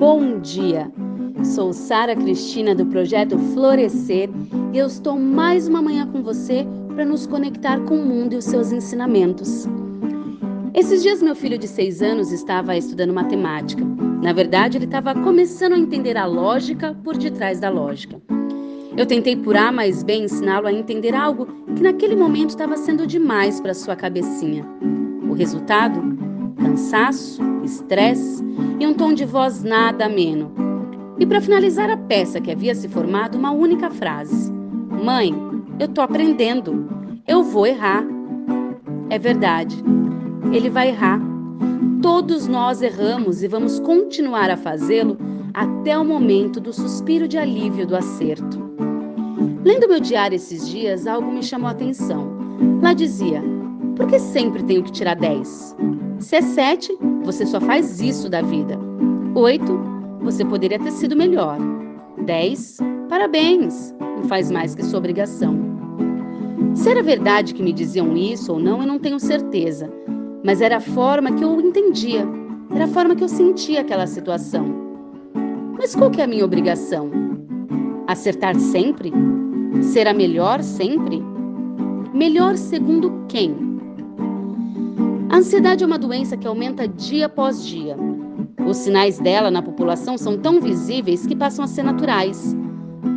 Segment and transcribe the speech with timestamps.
[0.00, 0.90] Bom dia!
[1.44, 4.30] Sou Sara Cristina do projeto Florescer
[4.72, 8.36] e eu estou mais uma manhã com você para nos conectar com o mundo e
[8.36, 9.66] os seus ensinamentos.
[10.72, 13.84] Esses dias, meu filho de seis anos estava estudando matemática.
[14.22, 18.18] Na verdade, ele estava começando a entender a lógica por detrás da lógica.
[18.96, 21.46] Eu tentei por A mais B ensiná-lo a entender algo
[21.76, 24.66] que naquele momento estava sendo demais para sua cabecinha.
[25.28, 26.00] O resultado?
[26.56, 28.44] Cansaço, estresse
[28.78, 30.50] e um tom de voz nada ameno.
[31.18, 34.52] E para finalizar a peça que havia se formado, uma única frase:
[35.04, 35.34] Mãe,
[35.78, 36.88] eu tô aprendendo.
[37.28, 38.04] Eu vou errar.
[39.08, 39.76] É verdade.
[40.52, 41.20] Ele vai errar.
[42.02, 45.18] Todos nós erramos e vamos continuar a fazê-lo
[45.52, 48.58] até o momento do suspiro de alívio do acerto.
[49.64, 52.32] Lendo meu diário esses dias, algo me chamou a atenção.
[52.82, 53.42] Lá dizia:
[53.96, 55.76] Por que sempre tenho que tirar 10?
[56.18, 58.78] Se é 7, você só faz isso da vida.
[59.34, 59.80] 8,
[60.22, 61.58] você poderia ter sido melhor.
[62.24, 65.58] 10, parabéns, não faz mais que sua obrigação.
[66.74, 69.90] Se era verdade que me diziam isso ou não, eu não tenho certeza,
[70.44, 72.26] mas era a forma que eu entendia,
[72.74, 74.66] era a forma que eu sentia aquela situação.
[75.78, 77.10] Mas qual que é a minha obrigação?
[78.06, 79.12] Acertar sempre?
[79.82, 81.22] Ser a melhor sempre?
[82.12, 83.69] Melhor segundo quem?
[85.30, 87.96] A ansiedade é uma doença que aumenta dia após dia.
[88.66, 92.56] Os sinais dela na população são tão visíveis que passam a ser naturais.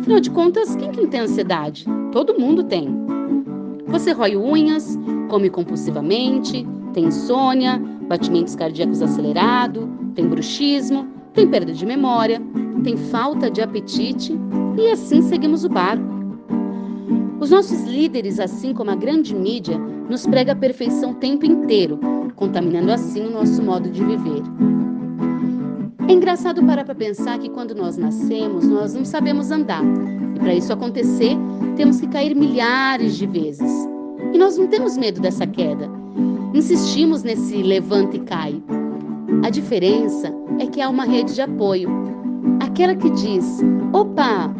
[0.00, 1.86] Afinal de contas, quem que tem ansiedade?
[2.12, 2.94] Todo mundo tem.
[3.86, 4.98] Você rói unhas,
[5.30, 12.42] come compulsivamente, tem insônia, batimentos cardíacos acelerados, tem bruxismo, tem perda de memória,
[12.84, 14.38] tem falta de apetite
[14.76, 16.04] e assim seguimos o barco.
[17.40, 21.98] Os nossos líderes, assim como a grande mídia, nos prega a perfeição o tempo inteiro,
[22.36, 24.42] contaminando assim o nosso modo de viver.
[26.08, 29.82] É engraçado parar para pensar que quando nós nascemos, nós não sabemos andar.
[30.34, 31.36] E para isso acontecer,
[31.76, 33.88] temos que cair milhares de vezes.
[34.32, 35.88] E nós não temos medo dessa queda.
[36.54, 38.62] Insistimos nesse levanta e cai.
[39.44, 41.88] A diferença é que há uma rede de apoio.
[42.60, 43.60] Aquela que diz:
[43.92, 44.52] opa,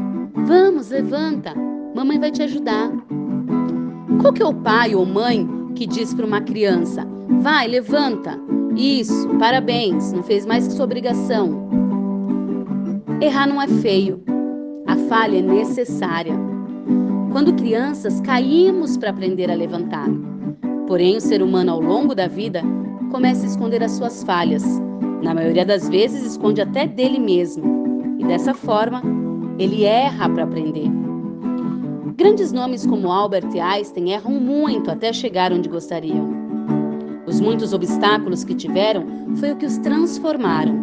[0.47, 1.55] vamos, levanta,
[1.95, 2.91] Mamãe vai te ajudar.
[4.21, 7.07] Qual que é o pai ou mãe que diz para uma criança:
[7.41, 8.39] vai, levanta.
[8.77, 11.69] Isso, parabéns, não fez mais que sua obrigação.
[13.21, 14.23] Errar não é feio.
[14.87, 16.35] A falha é necessária.
[17.33, 20.09] Quando crianças, caímos para aprender a levantar.
[20.87, 22.63] Porém, o ser humano, ao longo da vida,
[23.11, 24.65] começa a esconder as suas falhas.
[25.23, 28.17] Na maioria das vezes, esconde até dele mesmo.
[28.19, 29.03] E dessa forma,
[29.59, 30.91] ele erra para aprender.
[32.17, 36.29] Grandes nomes como Albert Einstein erram muito até chegar onde gostariam.
[37.27, 39.07] Os muitos obstáculos que tiveram
[39.37, 40.75] foi o que os transformaram.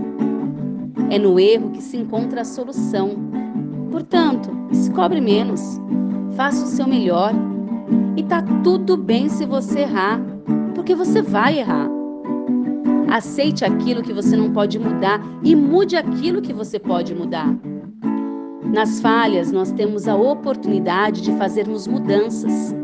[1.12, 3.12] É no erro que se encontra a solução.
[3.92, 5.62] Portanto, se cobre menos,
[6.36, 7.34] faça o seu melhor
[8.18, 10.20] e tá tudo bem se você errar,
[10.74, 11.90] porque você vai errar.
[13.08, 17.56] Aceite aquilo que você não pode mudar e mude aquilo que você pode mudar.
[18.74, 22.76] Nas falhas, nós temos a oportunidade de fazermos mudanças.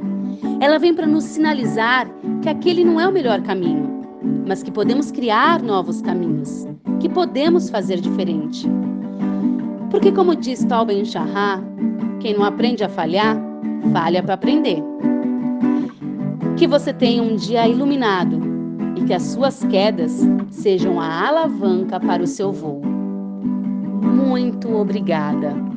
[0.59, 2.09] Ela vem para nos sinalizar
[2.41, 4.01] que aquele não é o melhor caminho,
[4.47, 6.67] mas que podemos criar novos caminhos,
[6.99, 8.67] que podemos fazer diferente.
[9.91, 11.61] Porque, como diz Tal Ben Shahar,
[12.19, 13.37] quem não aprende a falhar,
[13.93, 14.81] falha para aprender.
[16.57, 18.41] Que você tenha um dia iluminado
[18.95, 22.81] e que as suas quedas sejam a alavanca para o seu voo.
[24.01, 25.74] Muito obrigada.